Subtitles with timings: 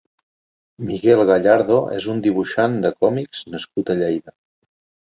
[0.87, 4.41] Miguel Gallardo és un dibuixant de còmics nascut a Lleida.